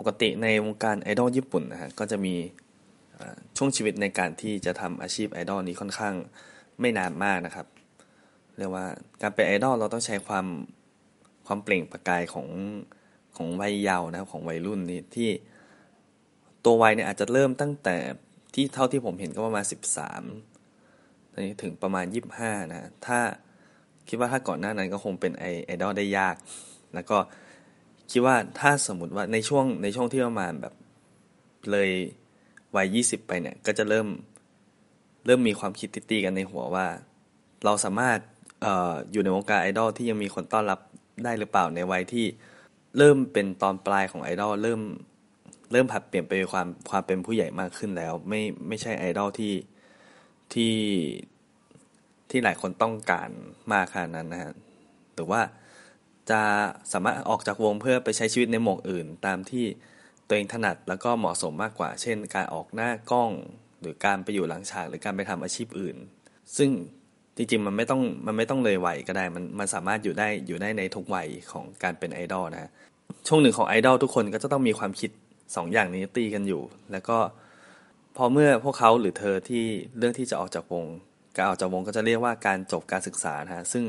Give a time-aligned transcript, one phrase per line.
[0.00, 2.34] ปกติในวงการไอดอลญี่ปุ่นนะฮะก็จะมี
[3.56, 6.14] ช่วงชีวิตในการที่จะทำอาชีพไอดอลนี้ค่อนข้าง
[6.80, 7.66] ไม่นานมากนะครับ
[8.58, 8.86] เรียกว่า
[9.22, 10.46] การเป็นไอดอลเราต้องใช้ความ
[11.46, 12.48] ความเปล่งประกายของ
[13.36, 15.30] ของวัยเยาว์นะครับของวัยรุ่นนี่ที่
[16.64, 17.96] ตัววัยเนี่ยอาจจะเริ่มตั้งแต่
[18.54, 20.22] ที่เท่าที่ผมเห็นก็ประมาณสิบสาม
[21.32, 23.18] ตอนนี้ถึงประมาณยี่บห้านะ ถ้า
[24.08, 26.36] คิดว่าถ้าก่อนหน้านั้นก็คงเป็นไอไอดอลได้ยาก
[26.94, 27.18] แล้วก็
[28.10, 30.74] คิดว่าถ้าสมมติว่าในช่วงในช่วงที่ประมาณแบบ
[31.70, 31.90] เลย
[32.76, 34.08] วัยยี่สิบไปเนี่ย ก็จะเริ่ม
[35.26, 36.86] เริ่มมีความคิดตีกันในหัวว่า
[37.64, 38.18] เราสามารถ
[38.64, 40.80] อออยู่ในวงการไอดอลที่ยังมีคนต้อนรับ
[41.24, 42.26] ได้หรือเปล่าในวัยที่
[42.98, 44.80] เริ่มเป็นตอนปลายของไอดอลเริ่ม
[45.72, 49.54] เริ่มผัดเปลี่ยนไปความความเป็นผู้ใหญ่มากขึ้นแล้ว ไม่ไม่ใช่ไอดอลที่
[50.52, 50.74] ที่
[52.30, 53.30] ที่หลายคนต้องการ
[53.72, 54.52] มากขนาดนั้นนะฮะ
[55.14, 55.40] หรือว่า
[56.30, 56.42] จะ
[56.92, 59.64] สามารถออกจากวงเพื่อไปใช้ชีวิตในหมวกอื่น ตามที่
[60.26, 63.30] ตัวเองถนัดแล้วก็เหมาะสมมากกว่า เช่น การออกหน้ากล้อง
[63.80, 65.96] หรือการไปอยู่หลังฉากหรือการไปทำอาชีพอื่น
[66.56, 66.70] ซึ่ง
[67.36, 72.70] จริงๆมันไม่ต้องมันไม่ต้องเลยวัยก็ได้มันมันสามารถอยู่ได้อยู่ได้ในทุกวัยของการเป็นไอดอลนะ
[73.28, 75.10] ช่วงหนึ่งของไอดอลทุกคนก็จะต้องมีความคิด
[75.56, 77.18] สองอย่างนี้ตีกันอยู่ แล้วก็
[78.16, 79.64] พอเมื่อพวกเขาหรือเธอที่
[79.98, 80.86] เรื่องที่จะออกจากวง
[81.36, 83.84] การออกจากวงก็จะเรียกว่าการจบการศึกษานะฮะซึ่ง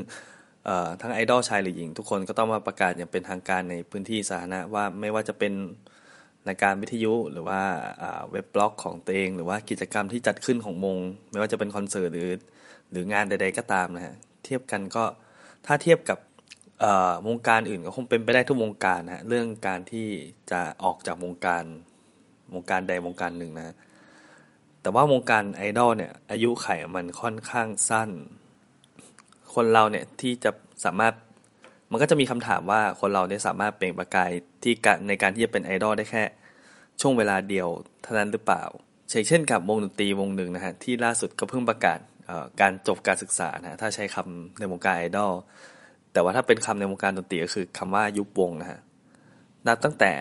[1.00, 5.52] ทั้งไอดอลชายหรือหญิง ทุกคนก็ต้องมาประกาศอย่างเป็นทางการในพื้นที่สาธารณะว่าไม่ว่าจะเป็น
[6.48, 7.60] รายการวิทยุหรือว่า
[8.30, 10.98] เว็บบล็อกของตัวเองหรือว่ากิจกรรมที่จัดขึ้นของวง
[11.30, 12.30] ไม่ว่าจะเป็นคอนเสิร์ตหรือ
[12.90, 15.04] หรืองานใด ๆ ก็ตามนะฮะเทียบกันก็
[15.66, 16.18] ถ้าเทียบกับ
[17.28, 20.08] วงการอื่นก็คงเป็นไปได้ทุกวงการนะเรื่องการที่
[20.50, 21.64] จะออกจากวงการ
[22.54, 23.76] วงการใดวงการหนึ่งนะ
[24.82, 28.10] แต่ว่าวงการไอดอลเนี่ยอายุไขมันค่อนข้างสั้น
[29.54, 30.50] คนเราเนี่ยที่จะ
[30.84, 31.14] สามารถ
[31.90, 34.30] มันก็จะมีคำถามว่าคนเราเนี่ยสามารถเปล่งประกาย
[34.62, 36.22] ที่การในการที่จะเป็นไอดอลได้แค่
[37.00, 37.68] ช่วงเวลาเดียว
[38.02, 38.64] เท่านั้นหรือเปล่า
[39.28, 41.98] เช่นกับวงดนตรีวงหนึ่งนะฮะที่ล่าสุดก็เพิ่งประกาศ
[42.60, 45.32] การจบการศึกษานะถ้าใช้คำในวงการไอดอล
[46.12, 48.80] แต่ว่าถ้าเป็นคำในวงการดนตรีก็คือคำว่ายุบวงนะฮะ
[49.66, 50.12] นับตั้งแต่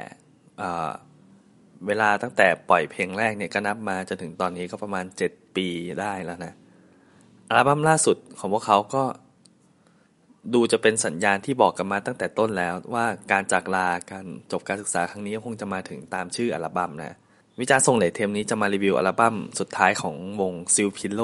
[1.88, 5.67] เวลาตั้งแต่ปล่อยเพลงแรกเนี่ยก็นับมาจนถึงตอนนี้ก็ประมาณเจ็ดปี
[6.01, 6.53] ได้แล้วนะ
[7.47, 9.03] อัลบั้มล่าสุดของพวกเขาก็
[10.53, 17.16] ดูจะเป็นสัญญาณที่บอกกันมาตั้งแต่ต้นแล้วว่าการจากลาการจบการศึกษาครั้งนี้คงจะมาถึงตามชื่ออัลบั้มนะ
[17.59, 21.22] วิจารณ์ส่งเหลเทมนี้จะมารีวิวอัลบั้มสุดท้ายของวงซิลพิโล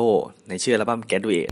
[0.49, 1.49] ในชื่ออัลบั้ม Graduate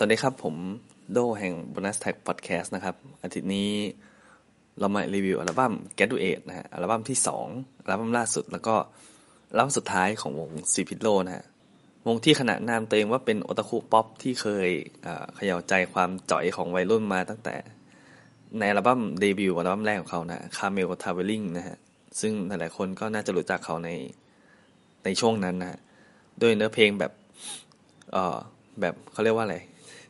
[0.00, 0.56] สวัสดีครับ ผม
[1.12, 3.70] โดแห่ง Bonus Tag Podcast นะครับ อาทิตย์นี้
[4.78, 7.18] เรามารีวิวอัลบั้ม Graduate นะฮะอัลบั้มที่
[7.50, 8.74] 2 อัลบั้มล่าสุดแล้วก็
[9.50, 11.44] อัลบั้มสุดท้ายของวง Seal Pillow นะฮะ
[12.06, 14.68] วงที่ขนานนามตัวเองว่าเป็นโอตาคุป๊อปที่เคย
[15.34, 17.56] เขย่าใจความจ่อยของวัยรุ่นมาตั้งแต่
[18.58, 21.76] ในอัลบั้มเดบิวต์อัลบั้มแรกของเขานะ Camel Travelling นะฮะ
[22.20, 23.90] ซึ่งหลายๆคนก็น่าจะรู้จักเขาใน
[25.04, 25.78] ในช่วงนั้นนะฮะ
[26.42, 27.12] ด้วยเนื้อเพลงแบบ
[28.12, 28.36] เออ
[28.80, 29.58] แบบเขาเรียกว่าอะไร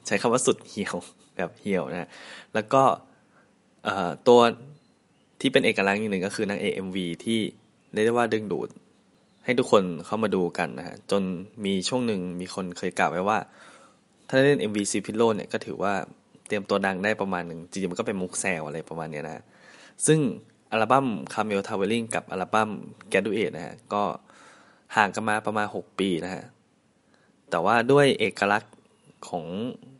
[0.09, 0.97] ใช้คำว่าสุดเหี่ยว
[1.37, 2.09] แบบเหี่ยวนะ
[2.55, 2.83] แล้วก็
[4.29, 4.41] ตัว
[5.41, 7.41] ที่เป็นเอกลักษณ์อีกหนึ่งก็คือนางเอ็มวีที่
[7.93, 8.69] เรียกได้ว่าดึงดูด
[9.45, 11.23] ให้ทุกคนเข้ามาดูกันนะฮะจน
[11.65, 13.39] มีช่วงหนึ่งมีคนเคยกล่าวไว้ว่า
[14.29, 15.95] ถ้าเล่น MV ซีพิโลเนี่ยก็ถือว่า
[16.47, 19.43] เตรียมตัวดังได้ประมาณหนึ่งจริงๆมันก็เป็นมุกแซวอะไรประมาณนี้นะ
[20.07, 20.19] ซึ่ง
[20.73, 22.71] อัลบั้ม Camel Traveling กับอัลบั้ม
[23.13, 24.03] Graduate นะฮะก็
[24.97, 26.43] ห่างกันมาประมาณ 6 ปีนะฮะ
[27.51, 28.73] แต่ว่าด้วยเอกลักษณ์
[29.29, 29.47] ของ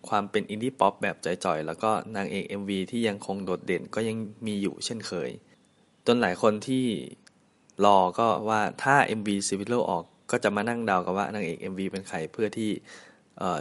[0.09, 5.31] ความเป็นอินดี้ป๊อปแบบจ่อยๆ แล้วก็นางเอก MV ที่ยังคงโดดเด่นก็ยังมีอยู่เช่นเคย
[6.07, 6.87] จนหลายคนที่
[7.85, 12.71] รอก็ว่าถ้า MV ซีพิโลออกก็จะมานั่งเดากันว่านางเอก MV เป็นใครเพื่อที่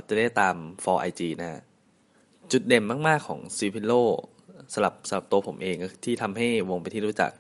[0.08, 1.62] จะได้ตาม follow IG นะ
[2.52, 3.94] จุดเด่นมากๆของ Seal Pillow
[4.74, 7.32] สำหรับสำหรับตัวผมเองที่ทำให้วงเป็นที่รู้จัก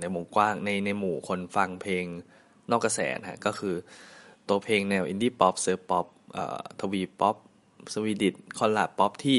[0.00, 2.04] ในวงกว้างในในหมู่คนฟังเพลง
[2.70, 3.74] นอกกระแสนะฮะก็คือ
[4.48, 6.06] ตัวเพลงแนวอินดี้ป๊อป surf pop
[6.80, 7.36] twee pop
[7.94, 9.38] Swedish guitar pop ที่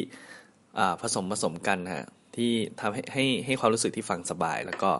[1.02, 2.06] ผสมผสมกันฮะ
[2.36, 4.92] ที่ทำให้ให้ให้ความรู้สึกที่ฟังสบาย แล้วก็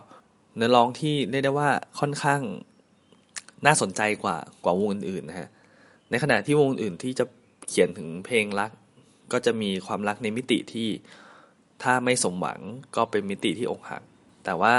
[0.56, 1.70] เนื้อร้องที่เรียกได้ว่า
[2.00, 2.40] ค่อนข้าง
[3.66, 5.48] น่าสนใจกว่ากว่าวงอื่นๆนะฮะ
[6.10, 7.24] ในขณะที่วงอื่นที่จะ
[7.68, 8.70] เขียนถึงเพลงรัก
[9.32, 10.88] ก็จะมีความรักในมิติที่
[11.82, 12.60] ถ้าไม่สมหวัง
[12.96, 14.02] ก็เป็นมิติที่อกหัก
[14.44, 14.74] แต่ว่า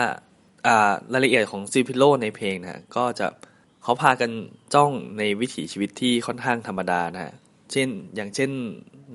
[1.13, 3.27] รายละเอียดของซิพิโลในเพลงนะก็จะ
[3.87, 4.31] เขาพากัน
[4.73, 7.33] จ้องในวิถีชีวิตที่ค่อนข้างธรรมดานะฮะ
[7.71, 8.51] เช่นอย่างเช่น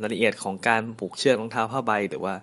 [0.03, 2.35] รายละเอียดของการผูกเชือกรองเท้าผ้าใบหรือว่า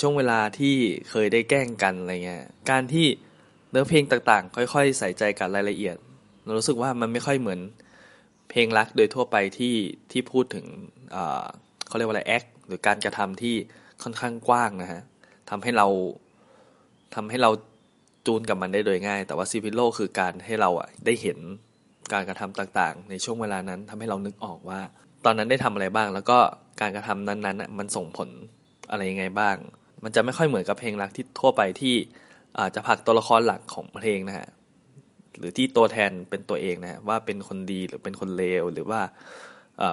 [0.00, 0.74] ช่วงเวลาที่
[1.10, 3.06] เคยได้แกล้งกันอะไรเงี้ยการที่
[3.70, 5.96] เนื้อเพลงต่างๆ ค่อย ๆ ใส่ใจกับรายละเอียด
[6.44, 7.60] เรารู้สึกว่ามันไม่ค่อยเหมือน
[8.50, 9.74] เพลงรักโดยทั่วไปที่
[10.12, 10.66] ที่พูดถึง
[11.86, 13.54] เขาเรียกว่าอะไรแอคหรือการกระทำที่
[14.02, 15.02] ค่อนข้างกว้างนะฮะ
[15.50, 15.86] ทำให้เรา
[17.14, 17.50] ทำให้เรา
[18.28, 21.38] จูนกับมันได้โดยง่าย แต่ว่าซีพิโลคือการให้เราอะได้เห็น
[22.12, 24.80] การกระทำต่างๆ ในช่วงเวลานั้นทำให้เรานึกออกว่า
[25.24, 26.38] ตอนนั้นได้ทำอะไรบ้าง แล้วก็
[26.80, 28.28] การกระทำนั้นๆมันส่งผล
[28.90, 29.56] อะไรยังไงบ้าง
[30.04, 31.94] มันจะไม่ค่อยเหมือนกับเพลงรักที่ทั่วไปที่
[32.58, 34.48] อาจจะผักตัวละครหลักของเพลงนะฮะ
[35.36, 39.00] หรือที่ตัวแทนเป็นตัวเองนะว่าเป็นคนดีหรือเป็นคนเลวหรือว่า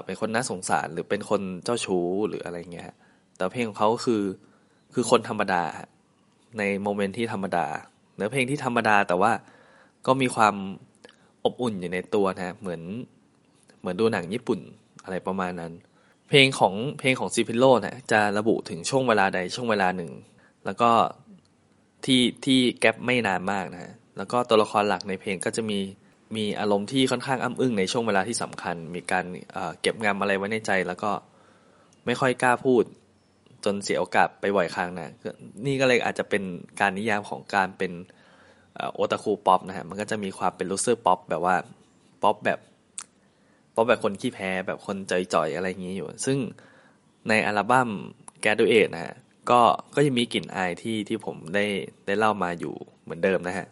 [0.05, 2.85] เป็นคนน่าสงสารหรือเป็นคนเจ้าชู้หรืออะไรเงี้ย
[3.35, 4.23] แต่เพลงของเขาคือ
[4.93, 5.63] คือคนธรรมดา
[6.57, 7.65] ใน moment ที่ธรรมดา
[8.15, 9.31] เนื้อเพลงที่ธรรมดาแต่ว่า
[10.07, 10.55] ก็มีความ
[11.45, 12.81] อบอุ่นอยู่ในตัวนะเหมือน
[13.79, 14.59] เหมือนดูหนังญี่ปุ่น
[15.03, 15.71] อะไรประมาณนั้น
[16.29, 20.11] เพลงของเพลงของ Seal Pillow นะจะระบุถึงช่วงเวลาใดช่วงเวลาหนึ่ง
[20.65, 20.91] แล้วก็
[22.05, 25.79] ที่ที่แคบไม่นานมากนะแล้วก็ตัวละครหลักในเพลงก็จะมี
[26.35, 29.25] มีอารมณ์ที่ค่อนข้างอ้ำอึ้งในช่วงเวลาที่สำคัญ มีการ
[29.81, 31.11] เก็บงำอะไรไว้ในใจ แล้วก็
[32.05, 32.83] ไม่ค่อยกล้าพูด
[33.65, 35.09] จนเสียโอกาสไปบ่อยครั้งนะ
[35.65, 36.43] นี่ก็เลยอาจจะเป็น
[36.79, 37.91] การนิยามของการเป็น
[38.93, 41.55] โอตาคูป๊อปนะฮะมันก็จะมีความเป็น loser pop แบบว่า
[42.23, 42.59] ป๊อปแบบ
[43.75, 46.37] ป๊อปแบบคนขี้แพ้แบบคนจ่อยๆอะไรอย่างนี้อยู่ ซึ่ง
[47.29, 47.89] ในอัลบั้ม
[48.41, 49.15] Graduate นะฮะ
[49.49, 49.61] ก็
[49.95, 51.65] ก็ยังมีกลิ่นอายที่ที่ผมได้
[52.05, 52.73] ได้เล่ามาอยู่
[53.03, 53.67] เหมือนเดิมนะฮะ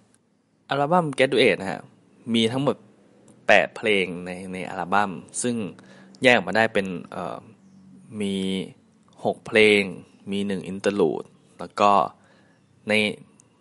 [0.70, 1.82] อัลบั้ม Graduate นะฮะ
[2.34, 2.76] มีทั้งหมด
[3.26, 5.12] 8 เพลงในในอัลบั้ม
[5.42, 5.56] ซึ่ง
[6.24, 6.88] แยกมาได้เป็น
[8.22, 8.36] มี
[9.26, 9.82] หกเพลง
[10.32, 11.24] มีหนึ่ง interlude
[11.60, 11.92] แล้วก็
[12.90, 12.94] ใน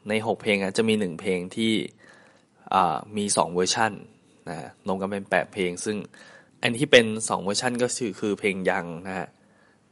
[0.08, 1.72] ในหกเพลงอะจะมีหนึ่งเพลงที่
[3.16, 3.92] มีสองเวอร์ชัน
[4.48, 4.56] นะ
[4.86, 5.96] รวมกันเป็นแปดเพลง ซึ่ง
[6.62, 9.28] อันที่เป็นสองเวอร์ชันก็คือคือเพลงยังนะฮะ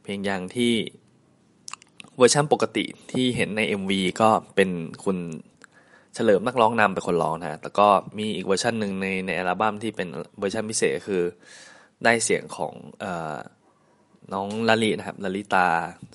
[0.03, 0.73] เพลงยังที่
[2.17, 3.91] เวอร์ชันปกติที่เห็นใน MV
[4.21, 4.69] ก็เป็น
[5.03, 5.17] คุณ
[6.15, 10.07] เฉลิมนักร้องนำเป็นคนร้องนะแต่ก็มีอีกเวอร์ชันหนึ่งในในอัลบั้มที่เป็น
[10.39, 11.23] เวอร์ชันพิเศษคือ
[12.03, 13.05] ได้เสียงของอ
[14.33, 15.67] น้องลลินะครับลลิตา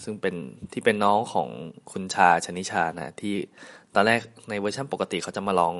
[0.04, 0.34] ซึ่งเป็น
[0.72, 1.48] ที่เป็นน้องของ
[1.92, 3.34] คุณชาชนิชานะที่
[3.94, 5.76] ตอนแรกในเวอร์ชันปกติเขาจะมาร้อง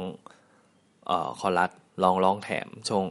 [1.07, 1.71] เอ่อคอรัส
[2.03, 3.05] ร้องร้องแถมช่วง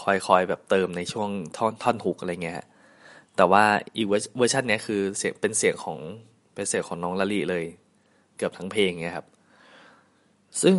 [0.00, 2.56] คอยคอยแบบเติมในช่วงท่อนท่อนฮุกอะไรเงี้ย
[3.36, 3.64] แต่ว่า
[3.96, 5.98] อีกเวอร์ชันนี้คือเสียงเป็นเสียงของ
[6.54, 7.64] เป็นเสียงของน้องลลิเลย
[8.36, 9.26] เกือบทั้งเพลงเงี้ยครับ
[10.62, 10.76] ซึ่ง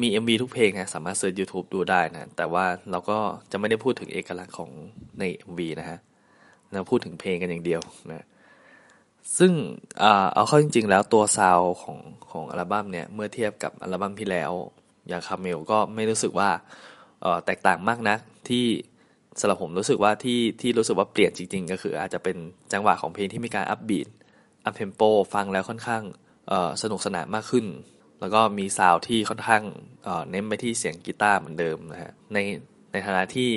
[0.00, 3.18] มี MV ทุกเพลงนะสามารถเสิร์ช YouTube ดูได้นะ แต่ว่าเราก็
[3.50, 4.70] จะไม่ได้พูดถึงเอกลักษณ์ของ
[5.18, 5.98] ใน MV นะฮะ
[6.72, 7.80] เราพูดถึงเพลงกันอย่างเดียว
[8.12, 8.26] นะ
[9.38, 9.52] ซึ่ง
[10.34, 11.98] เอาเข้าจริง ๆ แล้วตัวซาวของ
[12.30, 14.52] ของอัลบั้มเนี่ยเมื่อเทียบกับอัลบั้มที่แล้ว
[15.08, 16.50] อย่างคาเมลก็ไม่รู้สึกว่า
[17.46, 18.16] แตกต่างมากนะ
[18.48, 18.66] ที่
[19.40, 22.36] สำหรับผมรู้สึกว่าที่ที่รู้สึกว่าเปลี่ยนจริง ๆ ก็คืออาจจะเป็น
[22.72, 24.08] จังหวะของเพลงที่มีการ upbeat
[24.64, 25.02] up-tempo
[25.34, 26.02] ฟังแล้วค่อนข้าง
[26.82, 27.66] สนุกสนานมากขึ้น
[28.20, 29.62] แล้วก็มีซาวที่ค่อนข้าง
[30.30, 32.38] เน้นไปที่เสียงกีตาร์เหมือนเดิมนะฮะใน
[32.92, 33.50] ในฐานะที่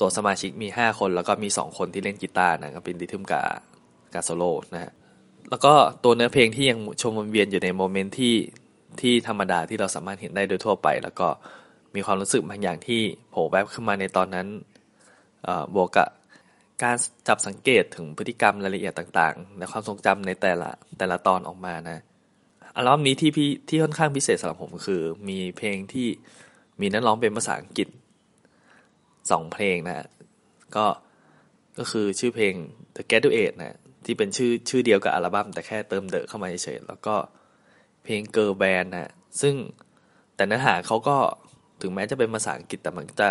[0.00, 3.42] ตัวสมาชิกมี 5 คนแล้วก็มี 2 คนที่เล่นกีตาร์นะก็เป็น rhythm กับ
[4.14, 4.42] กาโซโล
[4.74, 4.92] นะฮะ
[5.50, 5.72] แล้วก็
[6.04, 8.34] ตัวเนื้อเพลงที่ยังชมวนเวียนอยู่ในโมเมนต์ที่
[9.00, 11.28] ที่ธรรมดาที่เราสามารถเห็นได้โดยทั่วไป แล้วก็
[11.94, 13.00] มีความรู้สึกบางอย่างที่
[13.30, 14.46] โผล่แวบขึ้นมาในตอนนั้น
[15.74, 16.08] บวกกับ
[16.82, 16.96] การ
[17.28, 21.98] จับสังเกตถึงพฤติกรรมรายละเอียดต่างๆในความทรงจำในแต่ละแต่ละตอนออกมานะ
[22.76, 26.08] อัลบั้มนี้ที่พี่ที่ค่อนข้างพิเศษสำหรับผมคือ มีเพลงที่
[26.80, 27.88] มีนักร้องเป็นภาษาอังกฤษ
[29.30, 30.08] สองเพลงนะ
[30.76, 30.86] ก็
[31.78, 32.54] ก็คือชื่อเพลง
[32.96, 37.16] The Graduate นะที่เป็นชื่อชื่อเดียวกับอัลบั้มแต่แค่เติมเดอะเข้ามาเฉยแล้วก็
[38.04, 39.54] เพลง Girl Band นะซึ่ง
[40.36, 41.16] แต่เนื้อหาเขาก็
[41.80, 43.28] ถึงแม้จะเป็นภาษาอังกฤษแต่มันจะ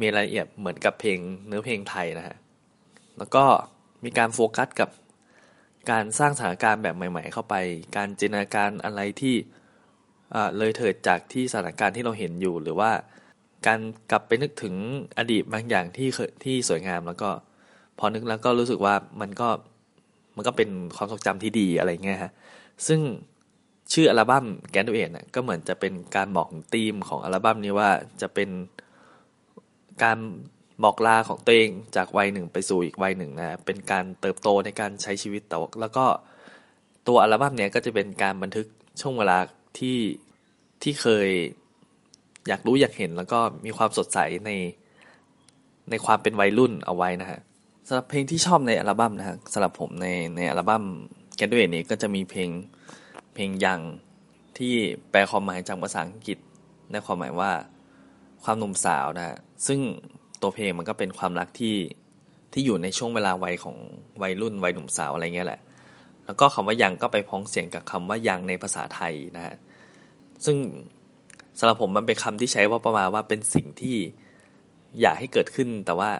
[0.00, 2.36] มีรายละเอียดเหมือนกับเพลงเนื้อเพลงไทยนะฮะ
[3.18, 3.44] แล้วก็
[4.04, 4.90] มีการโฟกัสกับ
[5.90, 7.54] การสร้างสถานการณ์แบบใหม่ ๆ เข้าไป
[7.96, 9.34] การจินตนาการอะไรที่
[10.58, 12.90] เลยเถิดจากที่สถานการณ์ที่เราเห็นอยู่หรือว่า
[13.66, 14.74] การกลับไปนึกถึง
[15.18, 16.08] อดีตบางอย่างที่
[16.44, 17.30] ที่สวยงามแล้วก็
[17.98, 19.48] พอนึกแล้วก็รู้สึกว่ามันก็
[20.36, 22.32] มันก็เป็นความทรงจำที่ดีอะไรเงี้ยฮะ
[22.86, 23.00] ซึ่ง
[23.92, 27.90] ชื่ออัลบั้มแกนดูเอ็นก็เหมือนจะเป็นการบอกธีมของอัลบั้มนี้ว่า
[28.22, 28.50] จะเป็น
[30.02, 30.18] การ
[30.84, 36.06] บอกลาของตัวเองจากวัยหนึ่งไปสู่อีกวัยหนึ่งนะเป็นการเติบโตในการใช้ชีวิตแต่แล้วก็
[37.08, 38.66] ตัวอัลบั้มเนี้ยก็จะเป็นการบันทึก
[39.00, 39.38] ช่วงเวลา
[39.78, 39.98] ที่
[40.82, 41.28] ที่เคย
[42.48, 44.50] อยากรู้อยากเห็นแล้วก็มีความสดใสใน
[45.90, 47.40] ในความเป็นวัยรุ่นเอาไว้นะฮะ
[47.88, 50.84] สำหรับเพลงที่ชอบในอัลบั้มนะฮะสำหรับผมในในอัลบั้ม
[51.36, 52.50] แกนด้วยนี้ก็จะมีเพลง
[53.34, 53.80] เพลงยัง
[54.58, 54.74] ที่
[55.10, 56.38] แปลความหมายจากภาษาอังกฤษ
[56.92, 57.50] ในความหมายว่า
[58.44, 59.36] ความหนุ่มสาวนะฮะ
[59.66, 59.80] ซึ่ง
[60.40, 61.76] ตัวเพลงมันก็เป็นความรักที่
[62.52, 63.76] ที่อยู่ในช่วงเวลาวัยของ
[64.22, 65.60] วัยรุ่นวัยหนุ่มสาวอะไรเงี้ยแหละ
[66.26, 69.54] แล้วก็คำว่ายังก็ไปพ้องเสียงกับคำว่ายังในภาษาไทยนะฮะ
[70.44, 70.56] ซึ่ง
[71.58, 73.96] สำหรับผมมันเป็นคำที่ใช้ว่าประมาณว่าเป็นสิ่งที่
[75.00, 76.10] อยากให้เกิดขึ้น แต่ว่า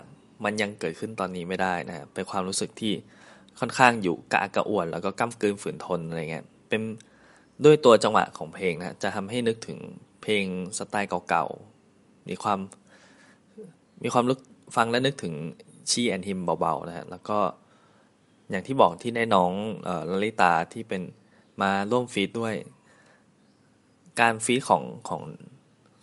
[0.44, 2.92] มันยังเกิดขึ้นตอนนี้ไม่ได้นะเป็นความรู้สึกที่
[3.60, 6.80] ค่อนข้างอยู่กะกระอ่วน แล้วก็ก้ากลืนฝืนทนอะไรเงี้ยเป็น
[7.64, 9.78] ด้วยตัวจังหวะของเพลงนะจะทำให้นึกถึง
[10.22, 10.44] เพลง
[10.78, 12.58] สไตล์เก่าๆมีความ
[14.02, 14.40] มีความลึก
[14.76, 15.34] ฟังและนึกถึง
[15.90, 17.38] She & Him เบาๆนะฮะแล้วก็
[18.50, 21.02] อย่างที่บอกที่ได้น้องลลิตาที่เป็น
[21.60, 22.54] มาร่วม feat ด้วย
[24.20, 25.22] การ feat ของของ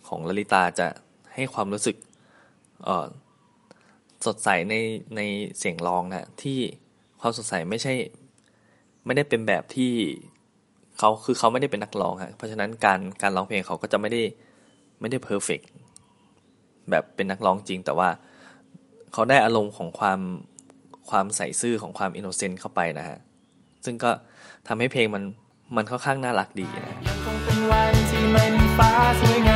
[0.08, 0.88] ของลลิตาจะ
[1.34, 1.96] ให้ความรู้สึก
[4.26, 4.74] สดใสใน
[5.16, 5.20] ใน
[5.58, 6.58] เสียงร้องนะที่
[7.20, 7.94] ความสดใสไม่ใช่
[9.04, 9.92] ไม่ได้เป็นแบบที่
[10.98, 14.22] เขาคือเขาไม่ได้เป็นนักร้องฮะเพราะฉะนั้นการการร้องเพลงเขาก็จะไม่ได้
[15.00, 15.60] ไม่ได้ perfect
[16.90, 18.08] แบบเป็นนักร้องจริง แต่ว่า
[19.12, 20.20] เขาได้อารมณ์ของความ
[21.10, 23.18] ความใส่ซื่อของความ innocent เข้าไปนะฮะ
[23.84, 24.10] ซึ่งก็
[24.68, 25.22] ทำให้เพลงมัน
[25.76, 27.55] มันค่อนข้างน่ารักดีนะ
[28.36, 28.90] ไม่มีฟ้า
[29.20, 29.55] สวยงา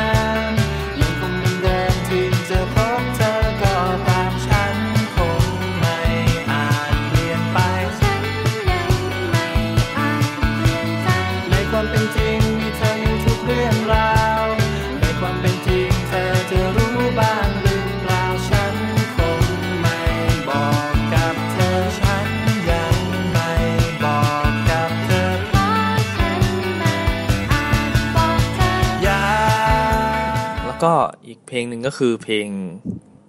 [31.31, 32.47] อีกเพลงหนึ่งก็คือเพลง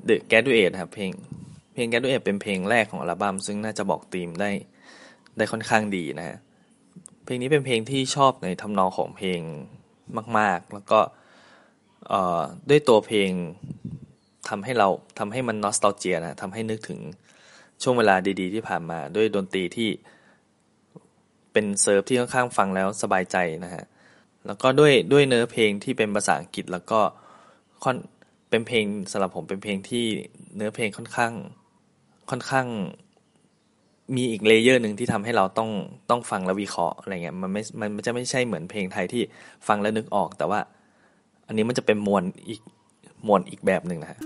[0.08, 1.10] The Graduate ครับเพลง
[1.74, 4.50] เพลง Graduate เป็นเพลงแรกของอัลบั้มซึ่งน่าจะบอกธีมได้
[5.36, 6.38] ได้ค่อนข้างดีนะฮะ
[7.24, 9.40] เพลงนี้เป็นเพลงที่ชอบในทำนองของเพลง
[10.38, 11.00] มาก ๆ แล้วก็
[12.70, 13.30] ด้วยตัวเพลง
[14.48, 17.00] ทำให้เราทำให้มันนอสตาเจียนะทำให้นึกถึง
[17.82, 19.90] ช่วงเวลาดี ๆ ที่ผ่านมา ด้วยดนตรีที่
[21.52, 23.84] เป็นเซิร์ฟที่ค่อนข้างฟังแล้วสบายใจนะฮะ
[24.46, 27.00] แล้วก็ด้วยด้วยเนื้อเพลงที่เป็นภาษาอังกฤษแล้วก็
[27.84, 27.96] ค่อน
[28.50, 30.04] เป็นเพลงสำหรับผมเป็นเพลงที่
[30.56, 31.32] เนื้อเพลงค่อนข้าง
[32.30, 32.66] ค่อนข้าง
[34.16, 35.70] มีอีกเลเยอร์หนึ่งที่ทำให้เราต้อง
[36.10, 37.62] ต้องฟังแล้ววิเคราะห์อะไรเงี้ยมันไม่
[37.96, 39.22] มันจะไม่ใช่เหมือนเพลงไทยที่
[39.68, 40.60] ฟังแล้วนึกออก แต่ว่า
[41.46, 42.60] อันนี้มันจะเป็นมวลอีก
[43.26, 44.18] มวลอีกแบบหนึ่งนะฮะ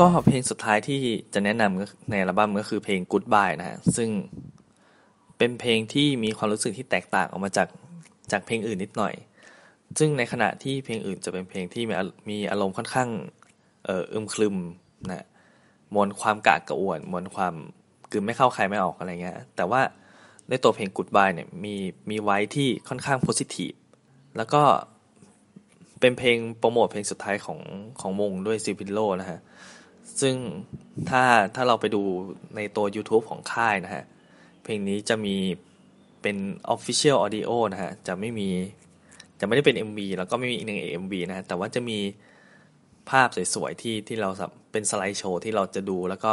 [0.00, 1.00] ก็เพลงสุดท้ายที่
[1.34, 4.10] จะแนะนำในอัลบั้มก็คือเพลง Goodbye นะฮะซึ่ง
[5.38, 7.68] เป็นเพลงที่มีความรู้สึกที่แตกต่างออกมาจาก
[8.32, 9.14] จากเพลงอื่นนิดหน่อย
[9.98, 11.84] ซึ่งในขณะที่เพลงอื่นจะเป็นเพลงที่
[12.28, 13.08] มีอารมณ์ค่อนข้าง
[13.84, 14.56] เอ่ออึมครึม
[15.06, 15.26] นะ
[15.94, 17.54] มวลความกะกระอ่วนมวลความ
[18.10, 19.80] กลืนไม่เข้าใครไม่ออกอะไรเงี้ยแต่ว่า
[20.48, 21.74] ในตัวเพลง Goodbye เนี่ยมี
[22.10, 23.72] มีไว้ที่ค่อนข้างโพสิทีฟ
[24.36, 24.62] แล้วก็
[26.00, 27.60] เป็นเพลงโปรโมทเพลงสุดท้ายของ
[28.00, 29.40] ของวงด้วยซิพิโลนะฮะ
[30.20, 30.36] ซึ่ง
[31.10, 31.22] ถ้า
[31.54, 32.02] ถ้าเราไปดู
[32.56, 34.04] ในตัว YouTube ของค่ายนะฮะ
[34.62, 35.36] เพลงนี้จะมี
[36.22, 36.36] เป็น
[36.74, 38.48] Official Audio นะฮะ จะไม่มี
[39.40, 40.72] จะไม่ได้เป็น MV แล้วก็ไม่มีใน
[41.02, 41.98] MV นะฮะ แต่ว่าจะมี
[43.10, 44.30] ภาพสวยๆที่ที่เรา
[44.72, 46.32] เป็นสไลด์โชว์ที่เราจะดูแล้วก็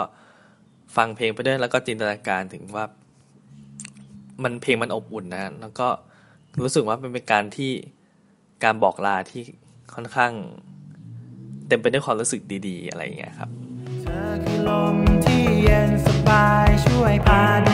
[0.95, 2.85] ฟังเพลงไปด้วยแล้วก็จินตนาการถึงว่า
[4.43, 5.87] มันเพลงมันอบอุ่นนะ แล้วก็
[6.59, 7.71] รู้สึกว่าเป็นการที่
[8.63, 9.41] การบอกลาที่
[9.95, 10.33] ค่อนข้าง
[11.67, 13.49] เต็มไปด้วยความรู้สึกดี ๆ อะไรอย่างเงี้ยครับ
[14.93, 17.72] มที่เย็นสบายช่วยพาด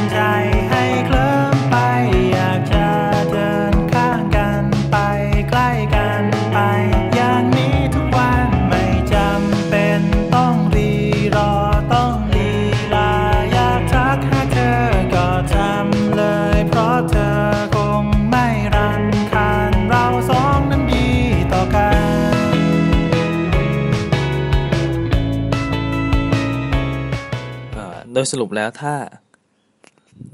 [28.24, 28.94] ยสรุปแล้วถ้า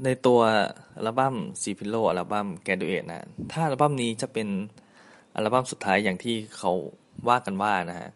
[0.04, 0.40] ในตัว
[0.96, 4.48] อัลบั้มซีพิโลอัลบั้มแกดูเอทนะถ้าอัลบั้มนี้จะเป็น
[5.36, 6.72] อัลบั้มสุดท้ายอย่างที่เขา
[7.28, 8.10] ว่ากันว่านะฮะ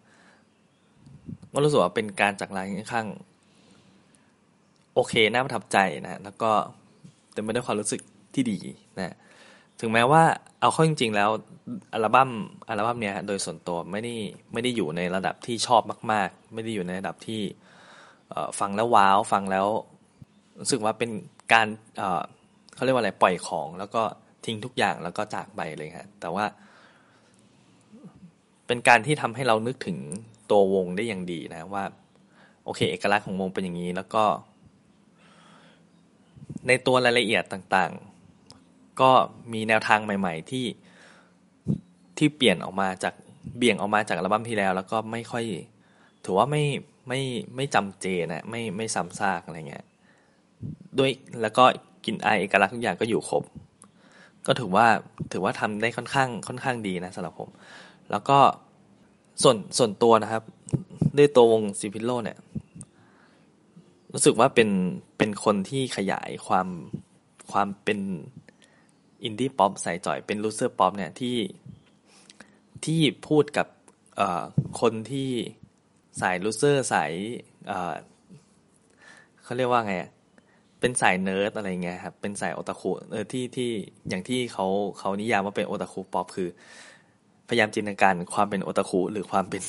[1.52, 3.06] ก็รู้สึกว่าเป็นการจากลาค่อนข้าง
[4.94, 6.50] โอเคน่าประทับใจนะแล้วก็
[7.32, 8.00] เต็มไปด้วยความรู้สึก
[8.34, 8.58] ที่ดี
[8.98, 9.14] นะ
[9.80, 10.22] ถึงแม้ว่า
[10.60, 11.30] เอาเข้าจริง ๆ แล้ว
[11.94, 12.30] อัลบั้ม
[12.68, 14.14] อัลบั้มเนี้ยโดยส่วนตัวไม่ได้
[14.52, 17.42] ไม่ได้อยู่ในระดับที่ชอบมาก ๆ ไม่ได้อยู่ในระดับที่
[18.60, 19.66] ฟังแล้วว้าวฟังแล้ว
[20.60, 21.10] รู้สึกว่าเป็น
[21.52, 21.66] การ
[22.74, 24.02] เขาเรียกว่าอะไรปล่อยของ แล้วก็
[24.44, 26.44] ทิ้งทุกอย่างแล้วก็จากไปเลยครับแต่ว่า
[28.66, 29.98] เป็นการที่ทำให้เรานึกถึง
[30.50, 31.84] ตัววงได้อย่างดีนะว่า
[32.64, 34.24] โอเค เอกลักษณ์ของวงเป็นอย่างนี้แล้วก็
[36.66, 39.10] ในตัวรายละเอียดต่างๆ ก็
[39.52, 40.66] มีแนวทางใหม่ ๆ ที่
[42.18, 43.14] ที่เปลี่ยนออกมาจาก
[43.56, 45.44] เบี่ยงออกมาจากอัลบั้มที่แล้ว แล้วก็ไม่ค่อย
[46.24, 46.62] ถือว่าไม่
[47.08, 47.20] ไม่
[47.56, 49.84] ไม่จำเจนะไม่ไม่ซ้ำซากอะไรเงี้ย
[50.98, 51.10] ด้วย
[51.42, 51.64] แล้วก็
[52.04, 53.42] กินไอเอกลักษณ์ทุกอย่างก็อยู่ครบ
[54.46, 54.86] ก็ถือว่า
[55.32, 57.48] ถือว่าทำได้ค่อนข้างค่อนข้างดีนะสำหรับผม
[58.10, 58.38] แล้วก็
[59.42, 60.42] ส่วนส่วนตัวนะครับ
[61.18, 62.38] ด้วยตัววงซิพิโลเนี่ย
[64.12, 64.68] รู้สึกว่าเป็น
[65.18, 66.68] เป็นคนที่ขยายความ
[67.52, 67.98] ความเป็น
[69.24, 71.36] indie pop ใส่จ่อยเป็น loser pop เนี่ยที่
[72.84, 73.66] ที่พูดกับ
[74.80, 75.30] คนที่
[76.20, 77.12] สาย loser สาย
[79.42, 79.94] เขาเรียกว่าไง
[80.80, 83.70] เป็นสายเนิร์ดอะไรเงี้ยครับเป็นสายโอตาคุเออที่ที่
[84.08, 84.66] อย่างที่เขา
[84.98, 86.48] เขานิยามว่าเป็นโอตาคุป๊อปคือ
[87.48, 89.62] พยายามจินตนาการความเป็นโอตาคุหรือความเป็น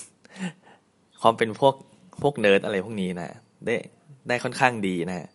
[1.21, 1.75] ความเป็นพวก
[2.21, 3.31] พวกเนิร์ดอะไรพวกนี้นะ
[3.65, 3.75] ได้
[4.27, 5.27] ได้ค่อนข้างดีนะ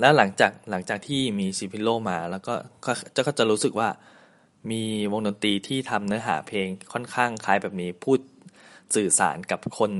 [0.00, 2.54] แล้วหลังจากหลังจากที่มี Seal Pillow มา แล้วก็
[3.16, 3.88] จะก็จะรู้สึกว่า
[4.70, 8.18] มีวงดนตรีที่ทำเนื้อหาเพลงค่อนข้างคล้ายแบบนี้พูด
[8.94, 9.92] สื่อสารกับคน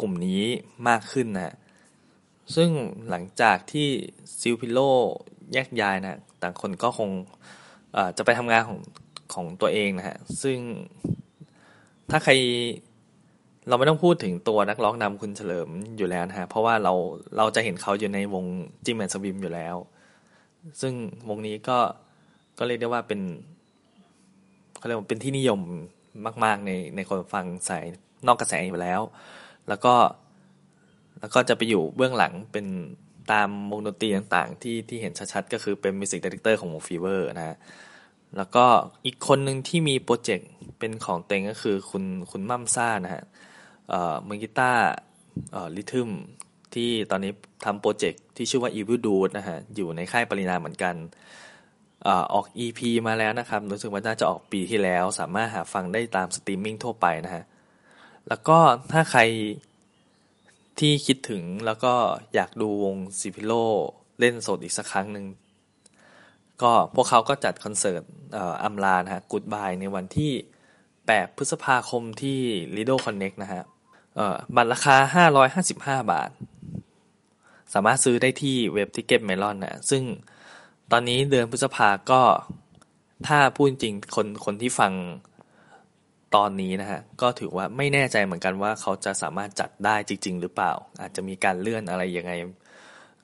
[0.00, 0.42] กลุ่มนี้
[0.88, 1.54] มากขึ้นนะ
[2.54, 2.70] ซึ่ง
[3.10, 3.88] หลังจากที่
[4.40, 4.78] Seal Pillow
[5.52, 7.10] แยกย้ายนะต่างคนก็คง
[8.16, 8.78] จะไปทำงานของ
[9.34, 10.58] ของตัวเองนะฮะ ซึ่ง
[12.10, 12.32] ถ้าใคร
[13.68, 16.92] เราไม่ต้องพูดถึงตัวนักร้องนำคุณเฉลิมอยู่แล้วนะฮะ เพราะว่าเรา
[17.36, 18.44] เราจะเห็นเขาอยู่ในวง
[18.84, 19.76] Gym and Swim อยู่แล้ว
[20.80, 20.94] ซึ่ง
[21.28, 21.78] วงนี้ก็
[22.58, 23.20] ก็เรียกได้ว่าเป็น
[24.76, 25.60] เขาเรียกว่าเป็นที่นิยม
[26.44, 27.84] มาก ๆ ในในคนฟังสาย
[28.26, 29.00] นอกกระแสอยู่แล้ว
[29.68, 29.94] แล้วก็
[31.20, 32.66] แล้วก็จะไปอยู่เบื้องหลังเป็น
[33.32, 37.56] ตามวงดนตรีต่างๆ ที่ที่เห็นชัดๆ ก็คือเป็น music director ของวง FEVER นะฮะ
[38.36, 38.64] แล้วก็
[39.06, 43.24] อีกคนหนึ่งที่มี project เป็นของตัวเองก็คือคุณคุณมั่มซ่านะฮะ
[43.88, 44.84] เอ่อมือกีตาร์
[45.52, 46.10] เอ่อ rhythm
[46.74, 47.32] ที่ตอนนี้
[47.64, 50.94] ทำ project ที่ชื่อว่า Evil Dude นะฮะอยู่ในค่าย Parinam เหมือนกัน
[52.34, 57.44] ออก EP มาแล้วนะครับ รู้สึกว่าน่าจะออกปีที่แล้ว สามารถหาฟังได้ตามสตรีมมิ่งทั่วไปนะฮะ
[58.28, 58.58] แล้วก็
[58.92, 59.20] ถ้าใคร
[60.78, 61.94] ที่คิดถึงแล้วก็
[62.34, 63.52] อยากดูวง Seal Pillow
[64.20, 65.26] เล่นสดอีกสักครั้งหนึ่ง
[66.62, 68.02] ก็พวกเขาก็จัดคอนเสิร์ต
[68.62, 70.32] อัมลานะฮะกูดบายในวันที่
[70.84, 72.40] 8 พฤษภาคมที่
[72.76, 73.62] Lido Connect นะฮะ
[74.56, 74.96] บัตรราคา
[76.04, 76.30] 555 บาท
[77.74, 80.02] สามารถซื้อได้ที่เว็บ Ticketmelon นะซึ่ง
[80.92, 82.22] ตอนนี้เดือนพฤษภาก็
[83.26, 84.92] ถ้าพูดจริงคนคนที่ฟัง
[86.36, 92.32] ตอนนี้นะฮะก็ถือว่าไม่แน่ใจเหมือนกันว่าเขาจะสามารถจัดได้จริง ๆ หรือเปล่า อาจจะมีการเลื่อนอะไรยังไง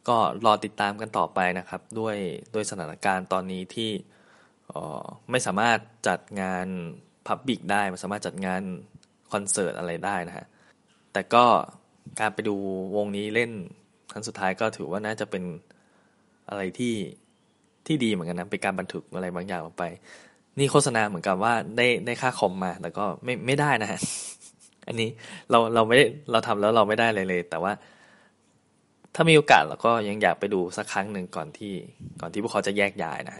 [0.08, 2.16] ก็รอติดตามกันต่อไปนะครับ ด้วย
[2.54, 3.90] ด้วยสถานการณ์ตอนนี้ที่
[5.30, 6.66] ไม่สามารถจัดงาน
[7.26, 8.62] พับบิกได้ไม่สามารถจัดงาน
[9.32, 10.46] คอนเสิร์ตอะไรได้นะฮะ
[11.12, 11.44] แต่ก็
[12.20, 12.56] การไปดู
[12.96, 13.50] วงนี้เล่น
[14.12, 15.44] ครั้งสุดท้ายก็ถือว่าน่าจะเป็น
[16.48, 16.94] อะไรที่
[17.86, 19.84] ที่ดีเหมือนกันนะเป็นการบันทึกอะไรบางอย่างลงไป
[20.60, 24.00] นี่โฆษณาเหมือนกับว่าได้ได้ค่าคอมมา แต่ก็ไม่ไม่ได้นะฮะ
[24.88, 25.08] อันนี้
[25.50, 27.72] เราเราไม่ได้เราทำแล้วเราไม่ได้เลยเลย แต่ว่า
[29.14, 31.72] ถ้ามีโอกาสเราก็ยังอยากไปดูสักครั้งหนึ่งก่อนที่
[32.20, 33.36] ก่อนที่พวกเขาจะแยกย้ายนะ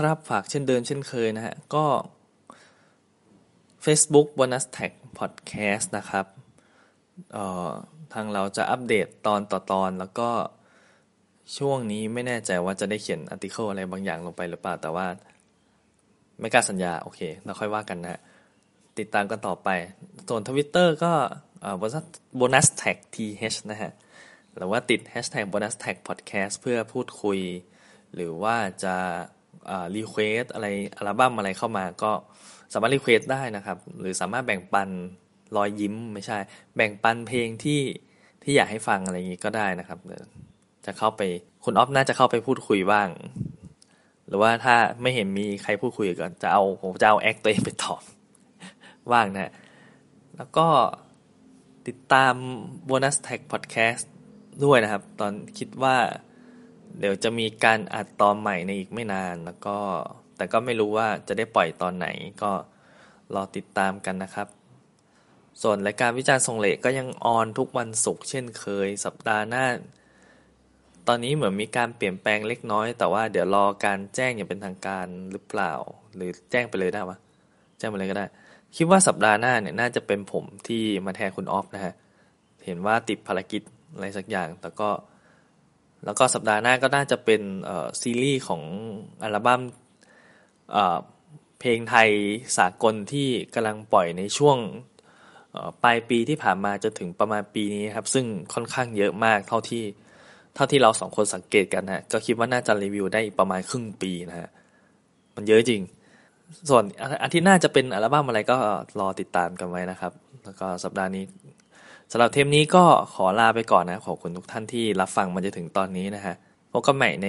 [0.00, 1.84] ครับ ฝากเช่นเดิมเช่นเคยนะฮะ ก็
[3.84, 6.26] Facebook Bonus Tag Podcast นะครับ
[7.36, 7.70] ออ
[8.14, 10.30] ทางเราจะอัปเดตตอนต่อตอน แล้วก็
[11.58, 15.06] ช่วงนี้ไม่แน่ใจว่าจะได้เขียน article อะไรบางอย่างลงไปหรือเปล่า แต่ว่า
[16.40, 18.20] ไม่กล้าสัญญา โอเค เราค่อยว่ากันนะ
[18.98, 19.68] ติดตามกันต่อไป
[20.28, 21.12] ส่วนทวิตเตอร์ก็
[21.78, 22.04] Bonus
[22.36, 23.92] Bonus Tag th นะฮะ
[24.56, 27.40] หรือว่าติด hashtag bonus tag podcast เพื่อพูดคุย
[28.14, 28.96] หรือว่าจะ
[29.96, 32.12] request อะไรอัลบั้มอะไรเข้ามาก็
[32.72, 34.88] สามารถ request ได้นะครับ หรือสามารถแบ่งปัน
[35.56, 36.38] รอยยิ้มไม่ใช่
[36.76, 37.80] แบ่งปันเพลงที่
[38.42, 39.98] ที่อยากให้ฟังอะไรอย่างนี้ก็ได้นะครับ
[40.86, 41.22] จะเข้าไป
[41.64, 43.08] คุณออฟน่าจะเข้าไปพูดคุยบ้าง
[44.26, 48.02] หรือว่าถ้าไม่เห็นมีใครพูดคุยก็จะเอาผมจะเอาแอคตัวเองไปตอบ
[49.12, 49.52] ว่างนะ
[50.36, 50.66] แล้วก็
[51.86, 52.34] ติดตาม
[52.88, 54.04] bonus tag podcast
[54.64, 55.96] ด้วยนะครับ ตอนคิดว่า
[56.98, 59.76] เดี๋ยวจะมีการอัดตอนใหม่ในอีกไม่นานแล้วก็
[60.36, 62.06] แต่ก็ไม่รู้ว่าจะได้ปล่อยตอนไหน
[62.42, 62.52] ก็
[63.34, 64.48] รอติดตามกันนะครับ
[65.62, 69.66] ส่วนรายการวิจารณ์ทรงเหล็กก็ยังออนทุกวันศุกร์เช่นเคย สัปดาห์หน้า
[71.08, 75.72] ตอนนี้เหมือนมีการเปลี่ยนแปลงเล็กน้อย แต่ว่าเดี๋ยวรอการแจ้งอย่างเป็นทางการหรือเปล่า
[76.14, 77.18] หรือแจ้งไปเลยได้ปะ
[77.78, 78.26] แจ้งไปเลยก็ได้
[78.76, 81.94] คิดว่าสัปดาห์หน้าเนี่ยน่าจะเป็นผมที่มาแทนคุณออฟนะฮะ
[82.64, 83.62] เห็นว่าติดภารกิจ
[83.94, 84.88] อะไรสักอย่าง แต่ก็
[86.04, 87.42] แล้วก็สัปดาห์หน้าก็น่าจะเป็น
[88.00, 88.62] ซีรีส์ของ
[89.22, 89.62] อัลบั้ม
[91.60, 92.10] เพลงไทย
[92.58, 94.58] สากลที่กำลังปล่อยในช่วง
[95.82, 99.84] ปลายปีที่ผ่านมาจนถึงประมาณปีนี้ครับ ซึ่งค่อนข้างเยอะมากเท่าที่
[100.54, 104.48] เท่าที่เราสองคนสังเกตกันนะก็คิดว่าน่าจะรีวิวได้อีกประมาณครึ่งปีนะฮะ
[105.36, 105.82] มันเยอะจริง
[106.70, 106.84] ส่วน
[107.22, 108.56] อาทิตย์หน้าจะเป็นอัลบั้มอะไรก็
[109.00, 110.12] รอติดตามกันไว้นะครับ
[110.44, 111.24] แล้วก็สัปดาห์นี้
[112.12, 116.34] สำหรับเทปนี้ก็ขอลาไปก่อนนะ ขอบคุณทุกท่านที่รับฟังมาจนถึงตอนนี้นะฮะ
[116.72, 117.28] พบกันใหม่ใน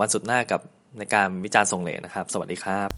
[0.00, 0.60] วันสุดหน้ากับ
[0.98, 2.88] ในการวิจารณ์ทรงเลนะครับ สวัสดีครับ